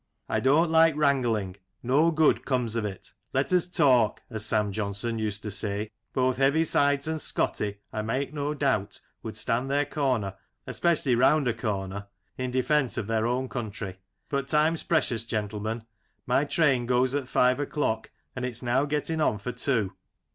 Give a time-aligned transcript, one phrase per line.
[0.27, 4.71] I don't like wrang ling, no good comes of it" Let us talk," as Sam
[4.71, 5.91] Johnson used to say.
[6.11, 10.33] Both Heavisides and Scotty, J make no doubt, ^ould stand their comer—
[10.65, 12.07] especially round a corner—
[12.39, 15.83] in de fence of their own country; but time's precious, gentlemen;
[16.25, 19.93] my train goes at five o'clock, and it's now getting on for two.